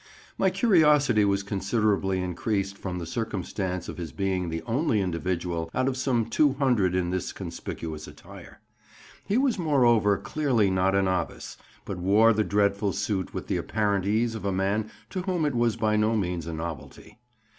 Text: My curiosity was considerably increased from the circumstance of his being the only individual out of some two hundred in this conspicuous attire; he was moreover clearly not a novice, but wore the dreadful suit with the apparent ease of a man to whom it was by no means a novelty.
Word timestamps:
My 0.35 0.49
curiosity 0.49 1.23
was 1.25 1.43
considerably 1.43 2.23
increased 2.23 2.75
from 2.75 2.97
the 2.97 3.05
circumstance 3.05 3.87
of 3.87 3.97
his 3.99 4.11
being 4.11 4.49
the 4.49 4.63
only 4.63 4.99
individual 4.99 5.69
out 5.75 5.87
of 5.87 5.95
some 5.95 6.25
two 6.25 6.53
hundred 6.53 6.95
in 6.95 7.11
this 7.11 7.31
conspicuous 7.31 8.07
attire; 8.07 8.59
he 9.27 9.37
was 9.37 9.59
moreover 9.59 10.17
clearly 10.17 10.71
not 10.71 10.95
a 10.95 11.03
novice, 11.03 11.55
but 11.85 11.99
wore 11.99 12.33
the 12.33 12.43
dreadful 12.43 12.93
suit 12.93 13.35
with 13.35 13.45
the 13.45 13.57
apparent 13.57 14.07
ease 14.07 14.33
of 14.33 14.43
a 14.43 14.51
man 14.51 14.89
to 15.11 15.21
whom 15.21 15.45
it 15.45 15.53
was 15.53 15.75
by 15.75 15.95
no 15.95 16.15
means 16.15 16.47
a 16.47 16.53
novelty. 16.53 17.19